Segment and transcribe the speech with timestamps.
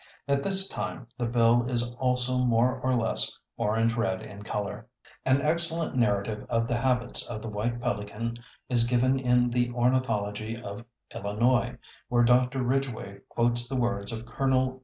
[0.27, 4.87] At this time the bill is also more or less orange red in color.
[5.27, 10.59] An excellent narrative of the habits of the White Pelican is given in the Ornithology
[10.59, 10.83] of
[11.13, 11.77] Illinois,
[12.09, 12.63] where Dr.
[12.63, 14.79] Ridgway quotes the words of Col.